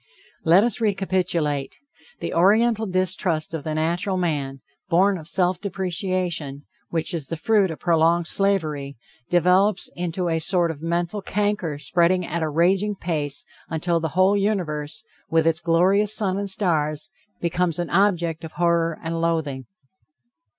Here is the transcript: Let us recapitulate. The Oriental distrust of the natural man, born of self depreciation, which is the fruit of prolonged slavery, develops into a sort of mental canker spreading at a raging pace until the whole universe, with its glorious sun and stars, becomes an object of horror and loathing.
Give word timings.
Let 0.43 0.63
us 0.63 0.81
recapitulate. 0.81 1.75
The 2.21 2.33
Oriental 2.33 2.87
distrust 2.87 3.53
of 3.53 3.63
the 3.63 3.75
natural 3.75 4.17
man, 4.17 4.61
born 4.89 5.15
of 5.19 5.27
self 5.27 5.61
depreciation, 5.61 6.65
which 6.89 7.13
is 7.13 7.27
the 7.27 7.37
fruit 7.37 7.69
of 7.69 7.77
prolonged 7.79 8.25
slavery, 8.25 8.97
develops 9.29 9.91
into 9.95 10.27
a 10.27 10.39
sort 10.39 10.71
of 10.71 10.81
mental 10.81 11.21
canker 11.21 11.77
spreading 11.77 12.25
at 12.25 12.41
a 12.41 12.49
raging 12.49 12.95
pace 12.95 13.45
until 13.69 13.99
the 13.99 14.09
whole 14.17 14.35
universe, 14.35 15.03
with 15.29 15.45
its 15.45 15.59
glorious 15.59 16.15
sun 16.15 16.39
and 16.39 16.49
stars, 16.49 17.11
becomes 17.39 17.77
an 17.77 17.91
object 17.91 18.43
of 18.43 18.53
horror 18.53 18.97
and 19.03 19.21
loathing. 19.21 19.67